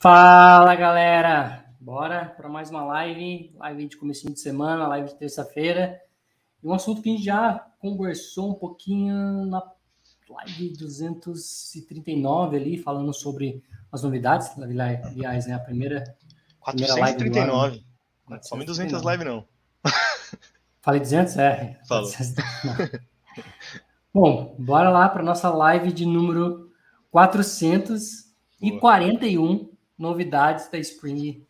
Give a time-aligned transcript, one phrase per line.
[0.00, 6.00] Fala galera, bora para mais uma live, live de começo de semana, live de terça-feira.
[6.62, 9.60] Um assunto que a gente já conversou um pouquinho na
[10.30, 14.56] live 239 ali, falando sobre as novidades.
[14.56, 16.04] Aliás, né, a primeira.
[16.60, 17.84] 439.
[18.28, 19.48] Não some 200 live, não.
[20.80, 21.36] Falei 200?
[21.38, 21.76] É.
[21.88, 22.08] Falou.
[24.14, 26.70] Bom, bora lá para nossa live de número
[27.10, 31.44] 441 novidades da Spring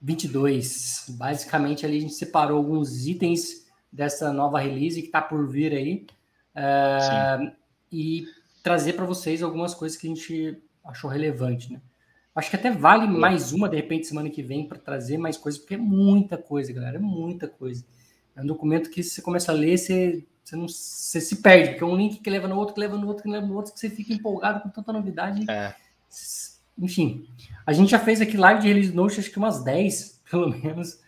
[0.00, 1.06] 22.
[1.10, 6.06] Basicamente, ali a gente separou alguns itens dessa nova release que está por vir aí
[6.56, 7.52] uh,
[7.90, 8.26] e
[8.62, 11.80] trazer para vocês algumas coisas que a gente achou relevante, né?
[12.34, 15.60] Acho que até vale mais uma, de repente, semana que vem, para trazer mais coisas,
[15.60, 17.84] porque é muita coisa, galera, é muita coisa.
[18.36, 21.82] É um documento que você começa a ler, você, você, não, você se perde, porque
[21.82, 23.72] é um link que leva no outro, que leva no outro, que leva no outro,
[23.72, 25.50] que você fica empolgado com tanta novidade.
[25.50, 25.74] É.
[26.78, 27.28] Enfim,
[27.66, 31.00] a gente já fez aqui live de release note, acho que umas 10, pelo menos,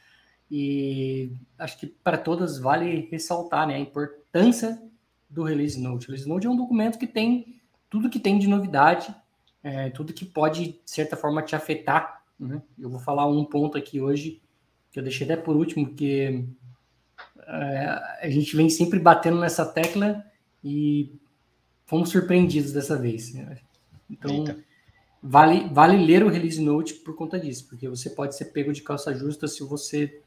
[0.51, 4.83] e acho que para todas vale ressaltar né, a importância
[5.29, 6.07] do release note.
[6.07, 9.15] O release note é um documento que tem tudo que tem de novidade,
[9.62, 12.25] é, tudo que pode, de certa forma, te afetar.
[12.39, 12.61] Né?
[12.79, 14.41] Eu vou falar um ponto aqui hoje,
[14.91, 16.45] que eu deixei até por último, porque
[17.47, 17.87] é,
[18.23, 20.25] a gente vem sempre batendo nessa tecla
[20.65, 21.12] e
[21.84, 23.34] fomos surpreendidos dessa vez.
[23.34, 23.59] Né?
[24.09, 24.70] Então, Eita.
[25.23, 28.83] Vale, vale ler o release note por conta disso, porque você pode ser pego de
[28.83, 30.21] calça justa se você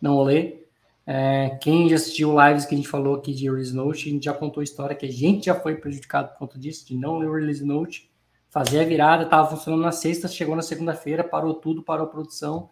[0.00, 0.58] não lê.
[1.06, 4.24] É, quem já assistiu lives que a gente falou aqui de release note, a gente
[4.24, 7.18] já contou a história que a gente já foi prejudicado por conta disso, de não
[7.18, 8.10] ler o release note,
[8.50, 12.68] fazer a virada, estava funcionando na sexta, chegou na segunda-feira, parou tudo, parou a produção,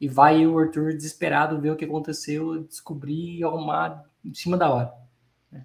[0.00, 4.70] e vai o Arthur desesperado ver o que aconteceu, descobrir e arrumar em cima da
[4.70, 4.92] hora.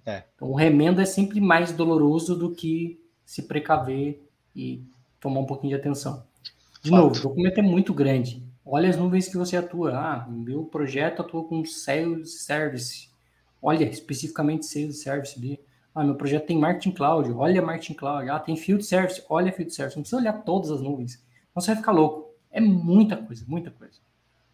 [0.06, 0.24] É.
[0.34, 4.22] Então o remendo é sempre mais doloroso do que se precaver
[4.54, 4.82] e
[5.22, 6.24] tomar um pouquinho de atenção.
[6.82, 7.00] De Fato.
[7.00, 8.44] novo, o documento é muito grande.
[8.66, 9.96] Olha as nuvens que você atua.
[9.96, 13.08] Ah, meu projeto atua com Sales Service.
[13.62, 15.60] Olha, especificamente Sales Service ali.
[15.94, 17.30] Ah, meu projeto tem Marketing Cloud.
[17.32, 18.28] Olha Marketing Cloud.
[18.28, 19.22] Ah, tem Field Service.
[19.28, 19.96] Olha Field Service.
[19.96, 21.24] Não precisa olhar todas as nuvens.
[21.54, 22.32] Você vai ficar louco.
[22.50, 23.98] É muita coisa, muita coisa.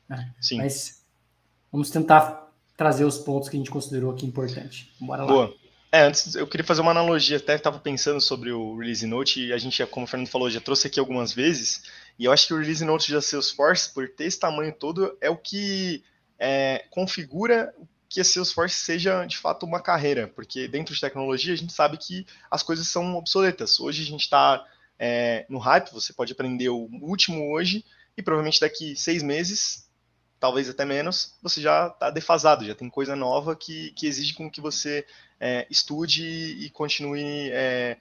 [0.08, 0.32] Né?
[0.40, 0.58] Sim.
[0.58, 1.04] Mas
[1.72, 4.92] vamos tentar trazer os pontos que a gente considerou aqui importante.
[5.00, 5.32] Bora lá.
[5.32, 5.54] Boa.
[5.90, 9.52] É, antes eu queria fazer uma analogia, até estava pensando sobre o Release Note, e
[9.54, 11.84] a gente, como o Fernando falou, já trouxe aqui algumas vezes,
[12.18, 15.30] e eu acho que o Release Note da Salesforce, por ter esse tamanho todo, é
[15.30, 16.04] o que
[16.38, 17.74] é, configura
[18.06, 21.96] que a Salesforce seja de fato uma carreira, porque dentro de tecnologia a gente sabe
[21.96, 23.80] que as coisas são obsoletas.
[23.80, 24.64] Hoje a gente está
[24.98, 27.82] é, no hype, você pode aprender o último hoje,
[28.14, 29.87] e provavelmente daqui seis meses
[30.40, 34.50] talvez até menos, você já está defasado, já tem coisa nova que, que exige com
[34.50, 35.06] que você
[35.40, 37.96] é, estude e continue é,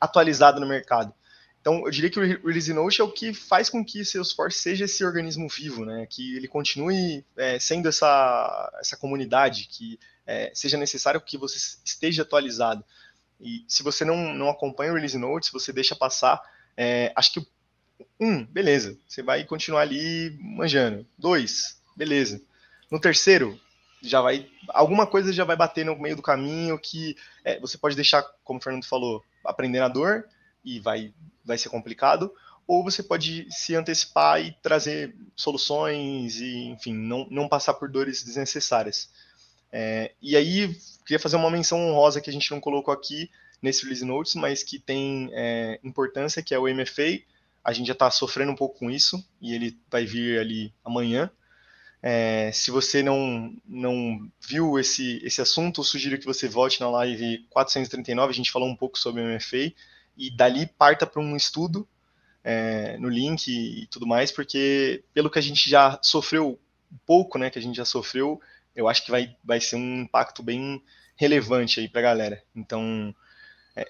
[0.00, 1.12] atualizado no mercado.
[1.60, 4.84] Então, eu diria que o Release Note é o que faz com que Salesforce seja
[4.84, 6.06] esse organismo vivo, né?
[6.08, 12.22] que ele continue é, sendo essa, essa comunidade, que é, seja necessário que você esteja
[12.22, 12.84] atualizado.
[13.40, 16.40] E se você não, não acompanha o Release Note, se você deixa passar,
[16.76, 17.46] é, acho que
[18.20, 21.06] um, beleza, você vai continuar ali manjando.
[21.18, 22.40] Dois, beleza.
[22.90, 23.58] No terceiro,
[24.02, 24.48] já vai.
[24.68, 28.58] Alguma coisa já vai bater no meio do caminho que é, você pode deixar, como
[28.58, 30.26] o Fernando falou, aprender na dor
[30.64, 31.12] e vai,
[31.44, 32.32] vai ser complicado.
[32.66, 38.24] Ou você pode se antecipar e trazer soluções e, enfim, não, não passar por dores
[38.24, 39.08] desnecessárias.
[39.70, 40.74] É, e aí,
[41.04, 43.30] queria fazer uma menção honrosa que a gente não colocou aqui
[43.62, 47.20] nesse Release Notes, mas que tem é, importância, que é o MFA,
[47.66, 51.28] a gente já está sofrendo um pouco com isso e ele vai vir ali amanhã.
[52.00, 56.88] É, se você não, não viu esse, esse assunto, eu sugiro que você volte na
[56.88, 59.74] live 439, a gente falou um pouco sobre o MFA,
[60.16, 61.88] e dali parta para um estudo
[62.44, 66.60] é, no link e tudo mais, porque pelo que a gente já sofreu
[66.92, 68.40] um pouco, né, que a gente já sofreu,
[68.76, 70.80] eu acho que vai, vai ser um impacto bem
[71.16, 72.44] relevante aí para a galera.
[72.54, 73.12] Então,
[73.74, 73.88] é,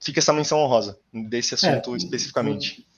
[0.00, 2.88] fica essa menção honrosa desse assunto é, especificamente.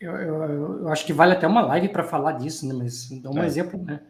[0.00, 0.42] Eu, eu,
[0.82, 2.74] eu, acho que vale até uma live para falar disso, né?
[2.74, 3.46] Mas dá um é.
[3.46, 4.00] exemplo, né?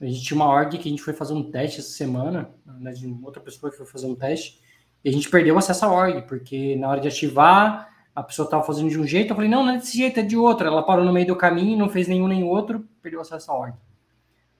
[0.00, 2.90] A gente tinha uma org que a gente foi fazer um teste essa semana, né,
[2.92, 4.58] de outra pessoa que foi fazer um teste,
[5.04, 8.62] e a gente perdeu acesso à org, porque na hora de ativar, a pessoa estava
[8.62, 10.66] fazendo de um jeito, eu falei, não, não é desse jeito, é de outro.
[10.66, 13.74] Ela parou no meio do caminho, não fez nenhum nem outro, perdeu acesso à org.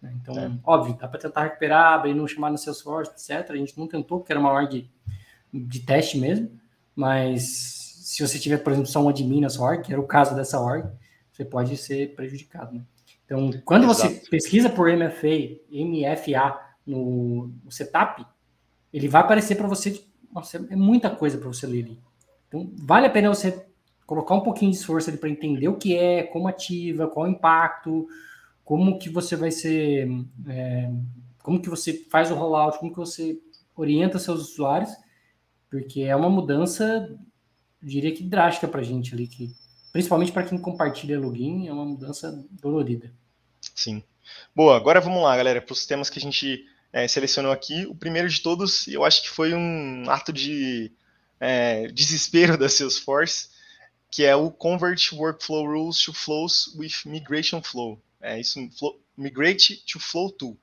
[0.01, 0.51] Né, então, é.
[0.65, 3.51] óbvio, dá para tentar recuperar, abrir no chamado no Salesforce, etc.
[3.51, 4.91] A gente não tentou, porque era uma org
[5.53, 6.51] de teste mesmo,
[6.95, 10.07] mas se você tiver, por exemplo, só um admin na sua org, que era o
[10.07, 10.89] caso dessa org,
[11.31, 12.75] você pode ser prejudicado.
[12.75, 12.83] Né?
[13.25, 14.15] Então, quando Exato.
[14.15, 18.27] você pesquisa por MFA, MFA no, no setup,
[18.93, 20.03] ele vai aparecer para você.
[20.33, 22.01] Nossa, é muita coisa para você ler ali.
[22.49, 23.67] Então, vale a pena você
[24.07, 27.31] colocar um pouquinho de esforço ali para entender o que é, como ativa, qual o
[27.31, 28.09] impacto,
[28.65, 30.09] como que você vai ser,
[30.49, 30.91] é,
[31.43, 33.39] como que você faz o rollout, como que você
[33.77, 34.91] orienta seus usuários,
[35.71, 37.17] porque é uma mudança,
[37.83, 39.55] diria que drástica para a gente ali, que
[39.93, 43.13] principalmente para quem compartilha login, é uma mudança dolorida.
[43.75, 44.03] Sim.
[44.55, 47.87] Boa, agora vamos lá, galera, para os temas que a gente é, selecionou aqui.
[47.87, 50.93] O primeiro de todos, eu acho que foi um ato de
[51.39, 53.49] é, desespero da Salesforce,
[54.11, 58.01] que é o Convert Workflow Rules to Flows with Migration Flow.
[58.21, 60.57] É isso, flow, Migrate to Flow Tool.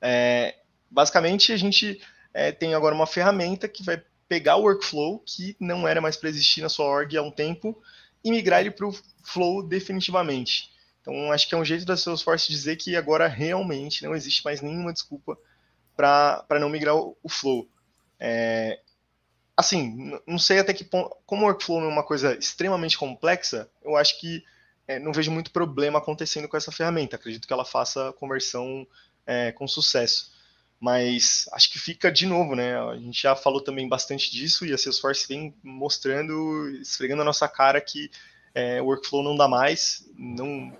[0.00, 0.56] É,
[0.90, 2.00] basicamente, a gente
[2.32, 6.28] é, tem agora uma ferramenta que vai pegar o workflow que não era mais para
[6.28, 7.80] existir na sua org há um tempo
[8.24, 8.92] e migrar ele para o
[9.22, 10.70] Flow definitivamente.
[11.00, 14.60] Então, acho que é um jeito da Salesforce dizer que agora realmente não existe mais
[14.60, 15.38] nenhuma desculpa
[15.96, 17.68] para não migrar o, o Flow.
[18.18, 18.80] É,
[19.56, 21.16] assim, não sei até que ponto.
[21.24, 24.42] Como o workflow é uma coisa extremamente complexa, eu acho que
[24.88, 27.16] é, não vejo muito problema acontecendo com essa ferramenta.
[27.16, 28.86] Acredito que ela faça conversão
[29.24, 30.32] é, com sucesso.
[30.78, 32.78] Mas acho que fica de novo, né?
[32.78, 37.48] A gente já falou também bastante disso e a Salesforce vem mostrando, esfregando a nossa
[37.48, 38.10] cara que
[38.54, 40.76] é, o workflow não dá mais, não,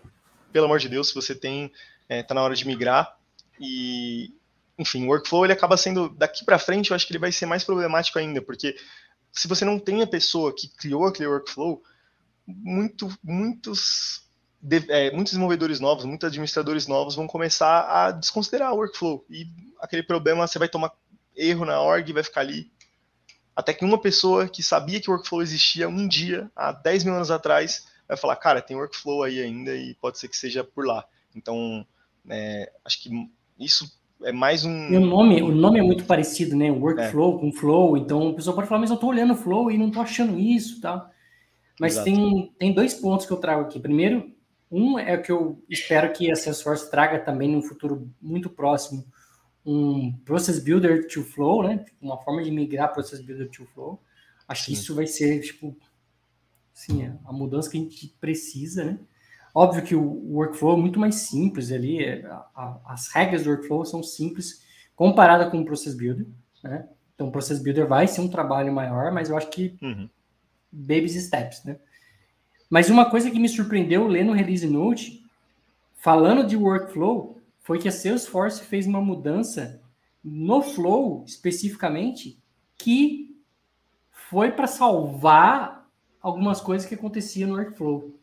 [0.53, 1.73] pelo amor de Deus, se você tem,
[2.09, 3.17] é, tá na hora de migrar
[3.61, 4.35] e,
[4.79, 7.47] enfim, o workflow ele acaba sendo daqui para frente, eu acho que ele vai ser
[7.47, 8.77] mais problemático ainda, porque
[9.33, 11.83] se você não tem a pessoa que criou aquele workflow,
[12.47, 14.26] muito, muitos
[14.67, 19.47] de, é, muitos desenvolvedores novos, muitos administradores novos vão começar a desconsiderar o workflow e
[19.81, 20.93] aquele problema você vai tomar
[21.37, 22.71] erro na org e vai ficar ali
[23.57, 27.15] até que uma pessoa que sabia que o workflow existia um dia, há 10 mil
[27.15, 30.87] anos atrás, vai falar, cara, tem workflow aí ainda e pode ser que seja por
[30.87, 31.07] lá.
[31.35, 31.87] Então,
[32.29, 33.11] é, acho que
[33.59, 33.91] isso
[34.23, 34.93] é mais um.
[34.93, 36.71] E o nome, o nome é muito parecido, né?
[36.71, 37.41] Workflow é.
[37.41, 37.97] com flow.
[37.97, 40.39] Então, a pessoa pode falar, mas eu estou olhando o flow e não estou achando
[40.39, 41.11] isso, tá?
[41.81, 43.81] Mas tem, tem dois pontos que eu trago aqui.
[43.81, 44.36] Primeiro,
[44.71, 49.07] um é que eu espero que a Salesforce traga também no futuro muito próximo
[49.65, 51.85] um Process Builder to Flow, né?
[52.01, 54.01] Uma forma de migrar Process Builder to Flow.
[54.47, 54.73] Acho Sim.
[54.73, 55.77] que isso vai ser, tipo,
[56.77, 58.99] Sim, é a mudança que a gente precisa, né?
[59.55, 63.51] Óbvio que o workflow é muito mais simples ali, é, a, a, as regras do
[63.51, 64.63] workflow são simples
[64.95, 66.27] comparada com o Process Builder,
[66.63, 66.87] né?
[67.15, 70.07] Então, o Process Builder vai ser um trabalho maior, mas eu acho que uhum.
[70.71, 71.79] baby steps, né?
[72.69, 75.25] Mas uma coisa que me surpreendeu lendo o Release Note,
[75.97, 79.81] falando de workflow, foi que a Salesforce fez uma mudança
[80.23, 82.39] no Flow, especificamente,
[82.77, 83.37] que
[84.11, 85.89] foi para salvar
[86.21, 88.15] algumas coisas que aconteciam no workflow.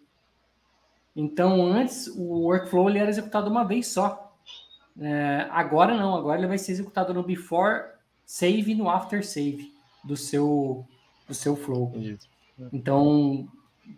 [1.16, 4.36] Então, antes, o workflow ele era executado uma vez só.
[5.00, 7.84] É, agora não, agora ele vai ser executado no before
[8.26, 9.74] save e no after save
[10.04, 10.86] do seu,
[11.28, 11.94] do seu flow.
[12.72, 13.48] Então,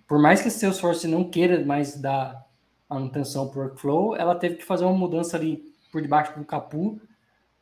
[0.08, 2.46] por mais que a Salesforce não queira mais dar
[2.90, 7.00] manutenção para o workflow, ela teve que fazer uma mudança ali por debaixo do capu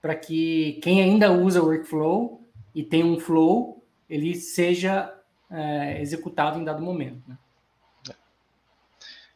[0.02, 2.44] para que quem ainda usa o workflow
[2.76, 5.14] e tem um flow, ele seja
[5.50, 7.22] é, executado em dado momento.
[7.28, 7.38] Né?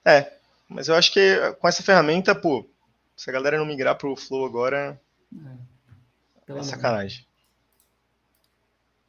[0.04, 0.34] É,
[0.68, 2.66] mas eu acho que com essa ferramenta, pô,
[3.16, 5.00] se a galera não migrar para o Flow agora,
[6.48, 7.25] é, é sacanagem.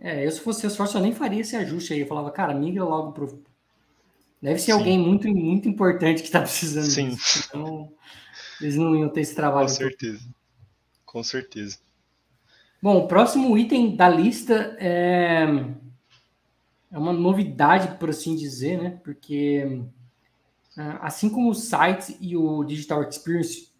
[0.01, 2.01] É, eu se fosse esforço, eu nem faria esse ajuste aí.
[2.01, 3.43] Eu falava, cara, migra logo pro.
[4.41, 4.73] Deve ser Sim.
[4.73, 7.11] alguém muito, muito importante que está precisando Sim.
[7.11, 7.45] disso.
[7.49, 7.93] Então,
[8.61, 9.69] eles não iam ter esse trabalho.
[9.69, 10.29] Com certeza.
[11.05, 11.79] Com certeza.
[12.81, 15.47] Bom, o próximo item da lista é
[16.91, 19.01] é uma novidade, por assim dizer, né?
[19.05, 19.83] Porque
[20.77, 23.71] ah, assim como o site e o Digital Experience,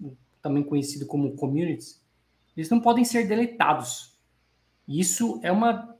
[0.43, 2.03] também conhecido como communities,
[2.57, 4.17] eles não podem ser deletados.
[4.87, 5.97] Isso é uma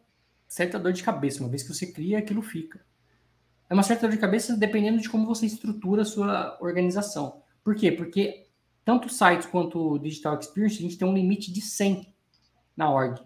[0.47, 1.41] certa dor de cabeça.
[1.41, 2.81] Uma vez que você cria, aquilo fica.
[3.69, 7.43] É uma certa dor de cabeça dependendo de como você estrutura a sua organização.
[7.63, 7.93] Por quê?
[7.93, 8.47] Porque
[8.85, 12.15] tanto o site quanto o Digital Experience, a gente tem um limite de 100
[12.75, 13.21] na org.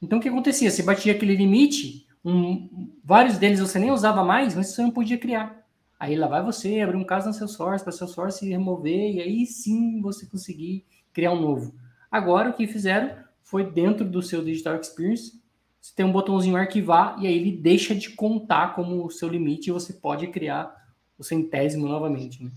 [0.00, 0.70] Então, o que acontecia?
[0.70, 5.18] Você batia aquele limite, um, vários deles você nem usava mais, mas você não podia
[5.18, 5.66] criar.
[5.98, 10.00] Aí lá vai você abrir um caso na Salesforce, para Salesforce remover, e aí sim
[10.00, 11.74] você conseguir criar um novo.
[12.10, 15.40] Agora o que fizeram foi dentro do seu Digital Experience,
[15.86, 19.70] você tem um botãozinho arquivar, e aí ele deixa de contar como o seu limite
[19.70, 20.74] e você pode criar
[21.16, 22.42] o centésimo novamente.
[22.42, 22.50] Né?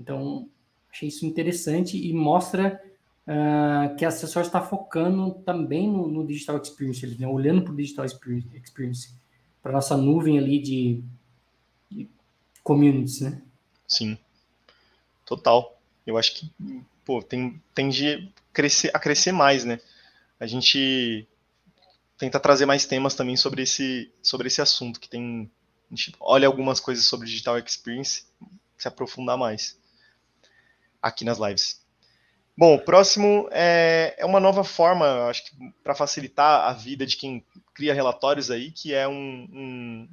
[0.00, 0.48] Então,
[0.90, 2.82] achei isso interessante e mostra
[3.26, 7.28] uh, que a Salesforce está focando também no, no Digital Experience, né?
[7.28, 9.14] olhando para o Digital Experience,
[9.62, 11.04] para nossa nuvem ali de,
[11.90, 12.08] de
[12.64, 13.42] communities, né?
[13.86, 14.16] Sim,
[15.26, 15.78] total.
[16.06, 16.50] Eu acho que
[17.04, 19.78] pô, tem, tende crescer, a crescer mais, né?
[20.40, 21.28] A gente
[22.22, 25.50] tenta trazer mais temas também sobre esse, sobre esse assunto, que tem
[25.90, 28.24] a gente olha algumas coisas sobre Digital Experience,
[28.78, 29.76] se aprofundar mais
[31.02, 31.84] aqui nas lives.
[32.56, 35.50] Bom, o próximo é, é uma nova forma, acho que
[35.82, 40.08] para facilitar a vida de quem cria relatórios aí, que é um, um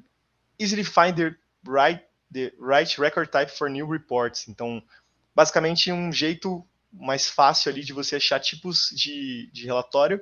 [0.58, 4.48] easily find the right, the right record type for new reports.
[4.48, 4.82] Então,
[5.36, 10.20] basicamente um jeito mais fácil ali de você achar tipos de, de relatório.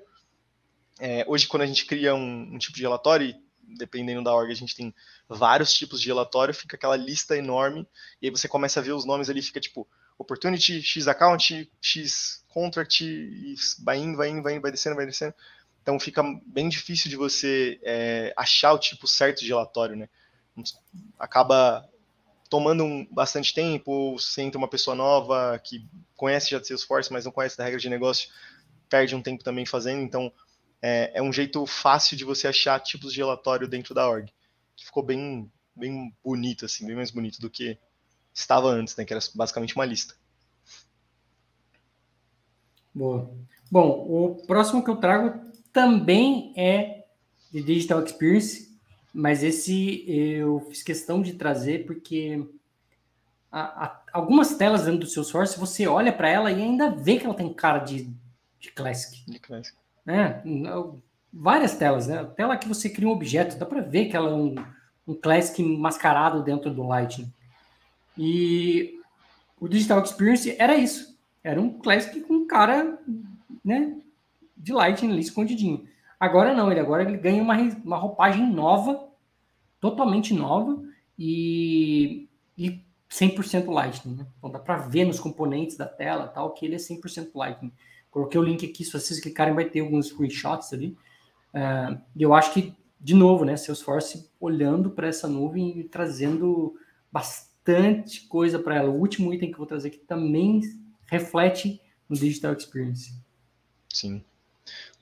[1.00, 3.36] É, hoje, quando a gente cria um, um tipo de relatório,
[3.77, 4.94] dependendo da org, a gente tem
[5.27, 7.88] vários tipos de relatório, fica aquela lista enorme,
[8.22, 9.88] e aí você começa a ver os nomes ali, fica tipo
[10.18, 15.06] opportunity, X account, X contract, e vai indo, vai indo, vai indo, vai descendo, vai
[15.06, 15.34] descendo.
[15.82, 20.10] Então fica bem difícil de você é, achar o tipo certo de relatório, né?
[21.20, 21.88] Acaba
[22.50, 25.86] tomando um, bastante tempo, ou você entra uma pessoa nova que
[26.16, 28.30] conhece já de Salesforce, mas não conhece da regra de negócio,
[28.89, 30.32] perde um tempo também fazendo, então
[30.81, 34.31] é, é um jeito fácil de você achar tipos de relatório dentro da org,
[34.75, 37.77] que ficou bem, bem bonito, assim, bem mais bonito do que
[38.34, 40.15] estava antes, né, que era basicamente uma lista.
[42.93, 43.29] Boa.
[43.69, 47.05] Bom, o próximo que eu trago também é
[47.51, 48.75] de Digital Experience,
[49.13, 52.48] mas esse eu fiz questão de trazer porque
[53.51, 57.17] a, a, algumas telas dentro do seu source, você olha para ela e ainda vê
[57.17, 58.13] que ela tem cara de,
[58.60, 59.24] de Classic.
[59.29, 59.77] De Classic.
[60.08, 60.42] É,
[61.32, 62.20] várias telas, né?
[62.20, 64.56] A tela que você cria um objeto, dá para ver que ela é um,
[65.08, 67.32] um Classic mascarado dentro do Lightning.
[68.18, 69.00] E
[69.60, 71.18] o Digital Experience era isso.
[71.44, 73.00] Era um Classic com cara
[73.64, 73.98] né,
[74.56, 75.88] de Lightning ali escondidinho.
[76.20, 79.08] Agora não, ele agora ele ganha uma, uma roupagem nova,
[79.80, 80.84] totalmente nova
[81.18, 84.16] e, e 100% Lightning.
[84.16, 84.28] Né?
[84.38, 87.72] Então dá para ver nos componentes da tela tal que ele é 100% Lightning.
[88.18, 90.98] Coloquei o link aqui, se vocês clicarem vai ter alguns screenshots ali.
[91.54, 96.76] Uh, eu acho que, de novo, né, Salesforce olhando para essa nuvem e trazendo
[97.12, 98.90] bastante coisa para ela.
[98.90, 100.62] O último item que eu vou trazer aqui também
[101.06, 103.14] reflete no Digital Experience.
[103.94, 104.26] Sim.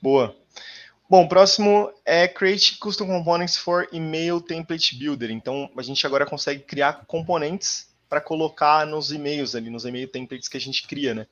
[0.02, 0.36] Boa.
[1.08, 5.30] Bom, próximo é Create Custom Components for Email Template Builder.
[5.30, 10.48] Então, a gente agora consegue criar componentes para colocar nos e-mails ali, nos e-mail templates
[10.48, 11.26] que a gente cria, né?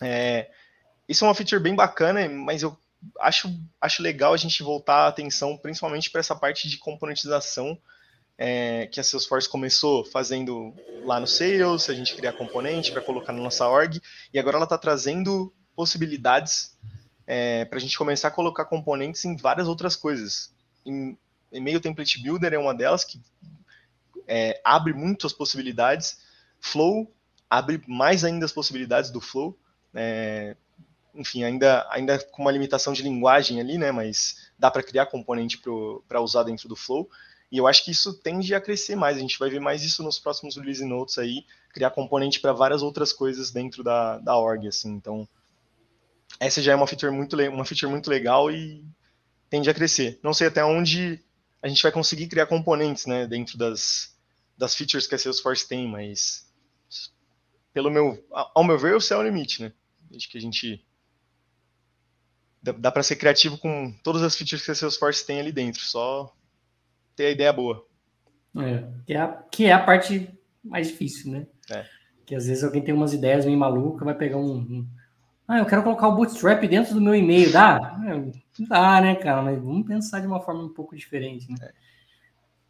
[0.00, 0.48] É,
[1.08, 2.76] isso é uma feature bem bacana, mas eu
[3.20, 3.48] acho,
[3.80, 7.78] acho legal a gente voltar a atenção principalmente para essa parte de componentização
[8.38, 13.32] é, que a Salesforce começou fazendo lá no Sales, a gente criar componente para colocar
[13.32, 14.00] na nossa org,
[14.32, 16.76] e agora ela está trazendo possibilidades
[17.26, 20.54] é, para a gente começar a colocar componentes em várias outras coisas.
[20.84, 21.16] Em,
[21.52, 23.20] e-mail Template Builder é uma delas que
[24.26, 26.18] é, abre muitas possibilidades.
[26.58, 27.14] Flow
[27.48, 29.58] abre mais ainda as possibilidades do Flow.
[29.94, 30.56] É,
[31.14, 33.92] enfim, ainda, ainda com uma limitação de linguagem ali, né?
[33.92, 35.60] Mas dá para criar componente
[36.08, 37.08] para usar dentro do Flow.
[37.50, 39.16] E eu acho que isso tende a crescer mais.
[39.16, 42.82] A gente vai ver mais isso nos próximos release notes aí, criar componente para várias
[42.82, 44.90] outras coisas dentro da, da org, assim.
[44.90, 45.28] Então,
[46.40, 48.82] essa já é uma feature muito, uma feature muito legal e
[49.50, 50.18] tende a crescer.
[50.22, 51.20] Não sei até onde
[51.62, 54.16] a gente vai conseguir criar componentes, né, dentro das,
[54.56, 56.50] das features que a Salesforce tem, mas
[57.72, 59.72] pelo meu, ao meu ver, o céu é o limite, né?
[60.10, 60.84] Desde que a gente
[62.62, 65.80] dá, dá para ser criativo com todas as features que a Salesforce tem ali dentro,
[65.80, 66.32] só
[67.16, 67.84] ter a ideia boa.
[68.56, 70.30] É, que é a, que é a parte
[70.62, 71.46] mais difícil, né?
[71.70, 71.84] É.
[72.24, 74.88] Que às vezes alguém tem umas ideias meio malucas, vai pegar um, um,
[75.48, 77.98] Ah, eu quero colocar o Bootstrap dentro do meu e-mail, dá?
[78.06, 79.42] É, não dá, né, cara?
[79.42, 81.56] Mas vamos pensar de uma forma um pouco diferente, né?
[81.62, 81.72] É.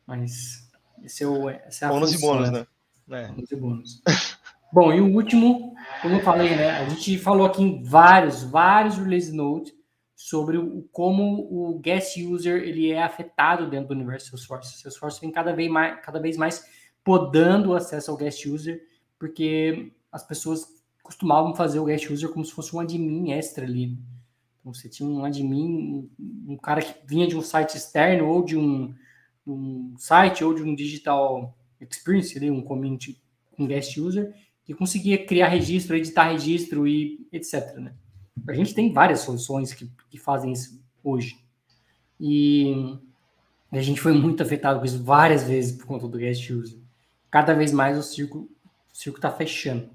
[0.06, 0.68] Mas
[1.04, 1.49] esse é o.
[1.49, 2.66] Essa é a bônus função, e bônus, né?
[3.06, 3.28] né?
[3.28, 4.02] Bônus e bônus.
[4.72, 6.70] Bom, e o último, como eu falei, né?
[6.70, 9.75] A gente falou aqui em vários, vários release notes
[10.23, 14.81] sobre o, como o guest user ele é afetado dentro do universo Salesforce.
[14.81, 16.64] Salesforce vem cada vez mais, cada vez mais
[17.02, 18.87] podando o acesso ao guest user,
[19.19, 20.64] porque as pessoas
[21.02, 23.99] costumavam fazer o guest user como se fosse um admin extra ali.
[24.61, 26.09] Então, você tinha um admin,
[26.47, 28.95] um cara que vinha de um site externo ou de um,
[29.45, 33.21] um site ou de um digital experience, ali, um community
[33.59, 34.33] um guest user,
[34.64, 37.75] que conseguia criar registro, editar registro e etc.
[37.75, 37.93] Né?
[38.49, 41.43] A gente tem várias soluções que, que fazem isso hoje.
[42.21, 42.99] E
[43.71, 46.79] a gente foi muito afetado com isso várias vezes por conta do guest user.
[47.31, 48.49] Cada vez mais o circo
[48.93, 49.89] o circo está fechando.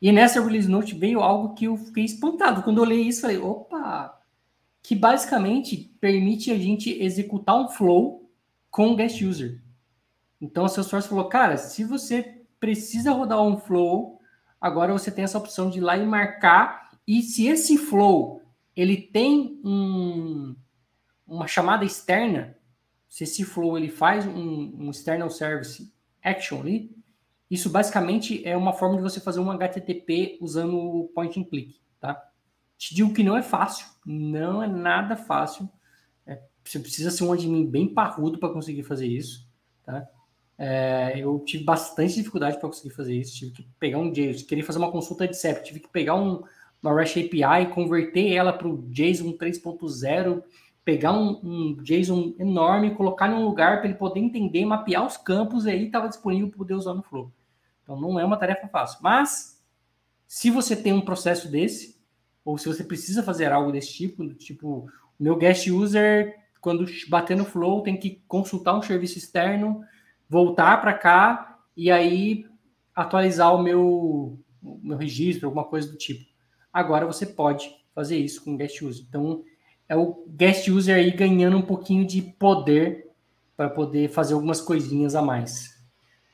[0.00, 2.62] E nessa release note veio algo que eu fiquei espantado.
[2.62, 4.20] Quando eu li isso, falei, opa,
[4.82, 8.28] que basicamente permite a gente executar um flow
[8.70, 9.62] com o guest user.
[10.40, 14.20] Então a Salesforce falou, cara, se você precisa rodar um flow,
[14.60, 18.42] agora você tem essa opção de ir lá e marcar e se esse flow
[18.76, 20.54] ele tem um,
[21.26, 22.56] uma chamada externa,
[23.08, 25.92] se esse flow ele faz um, um external service
[26.22, 26.96] action ali,
[27.50, 31.78] isso basicamente é uma forma de você fazer um HTTP usando o point and click,
[32.00, 32.22] tá?
[32.78, 35.68] Te digo que não é fácil, não é nada fácil.
[36.26, 39.46] É, você precisa ser um admin bem parrudo para conseguir fazer isso,
[39.84, 40.08] tá?
[40.56, 43.36] É, eu tive bastante dificuldade para conseguir fazer isso.
[43.36, 46.42] Tive que pegar um JSON, queria fazer uma consulta de CEP, tive que pegar um,
[46.82, 50.42] uma REST API, converter ela para o JSON 3.0,
[50.84, 55.16] pegar um, um, JSON enorme, colocar em um lugar para ele poder entender, mapear os
[55.16, 57.30] campos, e aí estava disponível para poder usar no Flow.
[57.82, 58.98] Então não é uma tarefa fácil.
[59.00, 59.62] Mas,
[60.26, 62.00] se você tem um processo desse,
[62.44, 67.44] ou se você precisa fazer algo desse tipo, tipo, meu guest user, quando bater no
[67.44, 69.84] Flow, tem que consultar um serviço externo,
[70.28, 72.46] voltar para cá e aí
[72.94, 76.31] atualizar o meu, o meu registro, alguma coisa do tipo.
[76.72, 79.04] Agora você pode fazer isso com o guest user.
[79.08, 79.44] Então,
[79.88, 83.10] é o guest user aí ganhando um pouquinho de poder
[83.56, 85.78] para poder fazer algumas coisinhas a mais.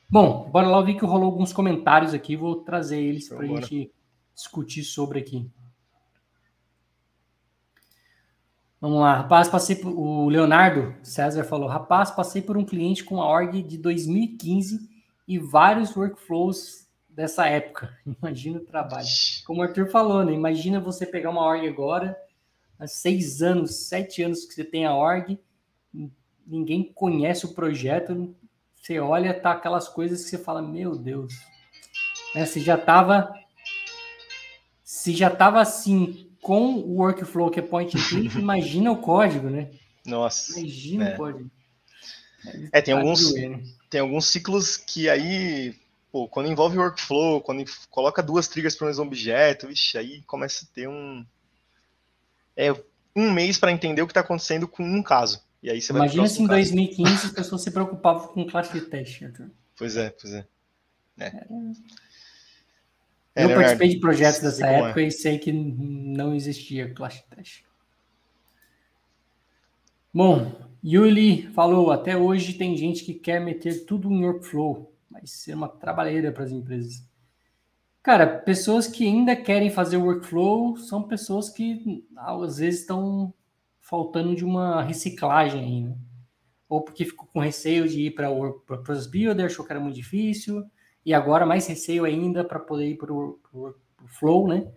[0.09, 3.45] Bom, bora lá, eu vi que rolou alguns comentários aqui, vou trazer eles para a
[3.45, 3.91] gente
[4.33, 5.51] discutir sobre aqui.
[8.81, 13.21] Vamos lá, rapaz, passei por, o Leonardo César falou, rapaz, passei por um cliente com
[13.21, 14.89] a org de 2015
[15.27, 16.78] e vários workflows
[17.19, 17.93] dessa época.
[18.21, 19.07] Imagina o trabalho.
[19.45, 20.31] Como o Arthur falou, né?
[20.31, 22.17] Imagina você pegar uma org agora,
[22.79, 25.37] há seis anos, sete anos que você tem a org,
[26.47, 28.33] ninguém conhece o projeto,
[28.73, 31.33] você olha, tá aquelas coisas que você fala, meu Deus,
[32.33, 32.45] né?
[32.45, 33.33] Você já tava,
[34.81, 39.49] se já tava assim com o workflow que é point and click, imagina o código,
[39.49, 39.69] né?
[40.05, 40.57] Nossa.
[40.57, 41.13] Imagina é.
[41.13, 41.51] o código.
[42.71, 43.61] É, tem alguns, né?
[43.89, 45.75] tem alguns ciclos que aí,
[46.11, 50.65] pô, quando envolve workflow, quando coloca duas triggers para um mesmo objeto, vixe, aí começa
[50.65, 51.25] a ter um.
[52.55, 52.71] É
[53.15, 55.41] um mês para entender o que está acontecendo com um caso.
[55.61, 58.81] E aí você vai Imagina se em 2015 as pessoas se preocupavam com classe de
[58.81, 59.49] teste, Arthur.
[59.77, 60.45] Pois é, pois é.
[61.19, 61.47] é.
[63.35, 65.07] É, eu participei de projetos dessa época é.
[65.07, 67.63] e sei que não existia classe teste.
[70.13, 70.51] Bom,
[70.83, 75.67] Yuli falou, até hoje tem gente que quer meter tudo em workflow, mas ser uma
[75.67, 77.07] trabalheira para as empresas.
[78.01, 83.33] Cara, pessoas que ainda querem fazer workflow são pessoas que às vezes estão
[83.81, 85.97] faltando de uma reciclagem aí, né?
[86.67, 89.95] Ou porque ficou com receio de ir para o Process Builder, achou que era muito
[89.95, 90.63] difícil,
[91.03, 93.75] e agora mais receio ainda para poder ir para o
[94.07, 94.71] Flow, né?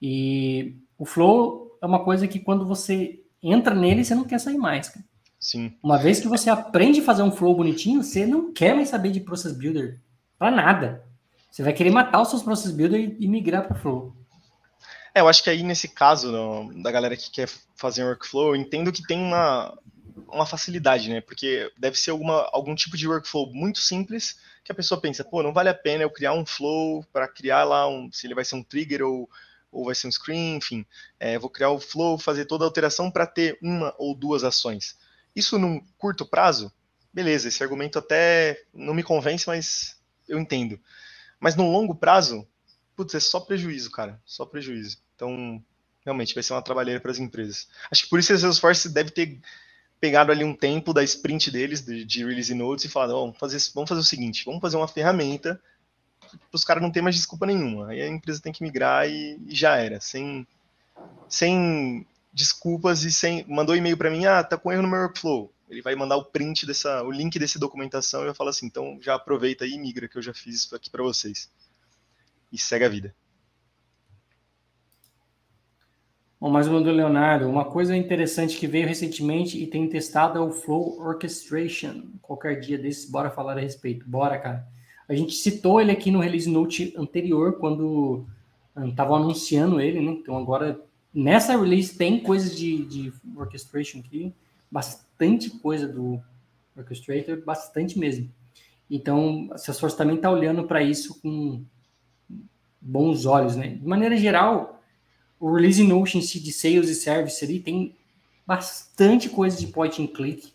[0.00, 4.56] E o Flow é uma coisa que quando você entra nele, você não quer sair
[4.56, 5.04] mais, cara.
[5.42, 5.76] Sim.
[5.82, 9.10] Uma vez que você aprende a fazer um Flow bonitinho, você não quer mais saber
[9.10, 9.98] de Process Builder
[10.38, 11.04] para nada.
[11.50, 14.14] Você vai querer matar os seus Process Builder e, migrar para Flow.
[15.12, 18.54] É, eu acho que aí nesse caso no, da galera que quer fazer um workflow,
[18.54, 19.76] eu entendo que tem uma,
[20.28, 21.20] uma facilidade, né?
[21.20, 25.42] Porque deve ser alguma, algum tipo de workflow muito simples que a pessoa pensa, pô,
[25.42, 28.44] não vale a pena eu criar um flow para criar lá um, se ele vai
[28.44, 29.28] ser um trigger ou,
[29.72, 30.86] ou vai ser um screen, enfim,
[31.18, 34.96] é, vou criar o flow, fazer toda a alteração para ter uma ou duas ações.
[35.34, 36.72] Isso num curto prazo,
[37.12, 39.96] beleza, esse argumento até não me convence, mas
[40.28, 40.78] eu entendo.
[41.40, 42.46] Mas no longo prazo,
[42.96, 44.98] putz, é só prejuízo, cara, só prejuízo.
[45.14, 45.62] Então,
[46.04, 47.68] realmente vai ser uma trabalheira para as empresas.
[47.90, 49.40] Acho que por isso a Salesforce deve ter
[50.00, 53.38] pegado ali um tempo da sprint deles, de, de release notes, e falado, oh, vamos,
[53.38, 55.60] fazer, vamos fazer o seguinte, vamos fazer uma ferramenta
[56.38, 57.88] para os caras não terem mais desculpa nenhuma.
[57.88, 60.46] Aí a empresa tem que migrar e, e já era, sem,
[61.28, 63.44] sem desculpas e sem...
[63.46, 65.52] Mandou e-mail para mim, ah, tá com erro no meu workflow.
[65.68, 68.98] Ele vai mandar o print dessa, o link dessa documentação e eu falo assim, então
[69.00, 71.50] já aproveita e migra, que eu já fiz isso aqui para vocês.
[72.52, 73.14] E segue a vida.
[76.42, 77.48] Bom, mais uma do Leonardo.
[77.48, 82.02] Uma coisa interessante que veio recentemente e tem testado é o Flow Orchestration.
[82.20, 84.04] Qualquer dia desses, bora falar a respeito.
[84.08, 84.66] Bora, cara.
[85.08, 88.26] A gente citou ele aqui no release note anterior, quando
[88.88, 90.10] estavam anunciando ele, né?
[90.12, 90.80] Então agora,
[91.14, 94.32] nessa release, tem coisas de, de orchestration aqui.
[94.70, 96.20] Bastante coisa do
[96.76, 98.30] orchestrator, bastante mesmo.
[98.90, 101.62] Então, a Salesforce também está olhando para isso com
[102.80, 103.68] bons olhos, né?
[103.68, 104.82] De maneira geral,
[105.38, 107.94] o Release Notion de Sales e Service ali tem
[108.46, 110.52] bastante coisa de point and click.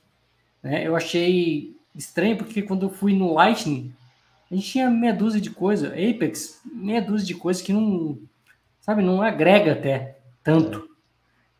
[0.61, 0.85] Né?
[0.85, 3.93] Eu achei estranho porque quando eu fui no Lightning,
[4.51, 8.17] a gente tinha meia dúzia de coisa, Apex, meia dúzia de coisas que não,
[8.81, 10.16] sabe, não agrega até
[10.47, 10.89] tanto.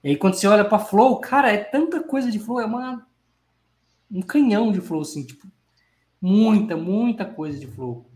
[0.02, 3.06] E aí quando você olha para Flow, cara, é tanta coisa de Flow, é uma
[4.10, 5.46] um canhão de Flow assim, tipo,
[6.22, 8.10] muita, muita coisa de Flow.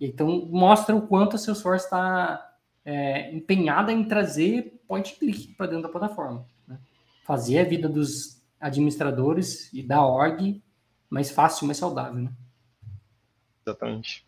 [0.00, 2.54] Então mostra o quanto a Salesforce está
[2.84, 6.46] é, empenhada em trazer point click para dentro da plataforma.
[6.68, 6.78] Né?
[7.24, 10.62] Fazer a vida dos administradores e da org
[11.10, 12.32] mais fácil, mais saudável, né?
[13.66, 14.24] Exatamente.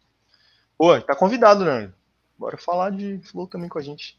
[0.76, 1.92] Pô, tá convidado, né?
[2.36, 4.18] Bora falar de Flow também com a gente.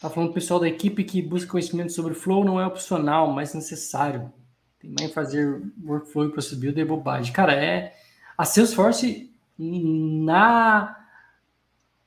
[0.00, 3.54] Tá falando o pessoal da equipe que busca conhecimento sobre Flow não é opcional, mas
[3.54, 4.32] necessário.
[4.78, 7.32] Tem mais fazer workflow e process builder é bobagem.
[7.32, 7.94] Cara, é
[8.36, 11.06] a Salesforce na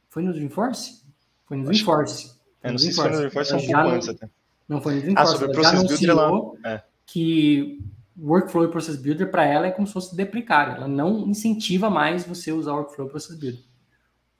[0.10, 1.04] foi no Dreamforce?
[1.45, 2.34] Foi no Dreamforce.
[2.62, 4.30] É, não sei se foi no Dreamforce ou um pouco antes até.
[4.67, 5.32] Não foi no Dreamforce.
[5.34, 6.52] Ah, sobre o Process Builder ela...
[6.65, 6.84] É.
[7.06, 7.82] que
[8.17, 10.73] Workflow e Process Builder para ela é como se fosse deprecário.
[10.73, 13.63] Ela não incentiva mais você usar Workflow e Process Builder.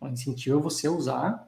[0.02, 1.48] Ela incentiva você a usar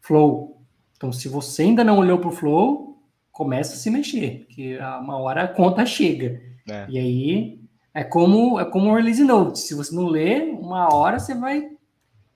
[0.00, 0.59] Flow.
[1.00, 5.16] Então, se você ainda não olhou para o Flow, começa a se mexer, porque uma
[5.16, 6.42] hora a conta chega.
[6.68, 6.86] É.
[6.90, 9.60] E aí é como é como o release note.
[9.60, 11.74] Se você não lê, uma hora você vai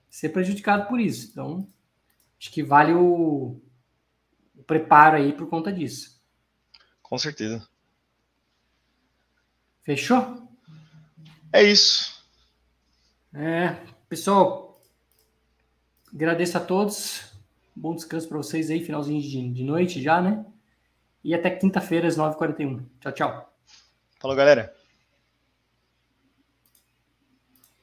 [0.09, 1.29] ser prejudicado por isso.
[1.29, 1.67] Então,
[2.39, 3.61] acho que vale o,
[4.57, 6.19] o preparo aí por conta disso.
[7.03, 7.67] Com certeza.
[9.83, 10.49] Fechou?
[11.53, 12.19] É isso.
[13.31, 13.75] É,
[14.09, 14.81] pessoal,
[16.11, 17.34] agradeço a todos.
[17.75, 20.45] Bom descanso para vocês aí, finalzinho de, de noite já, né?
[21.23, 22.85] E até quinta-feira às 9h41.
[23.01, 23.53] Tchau, tchau.
[24.19, 24.73] Falou, galera.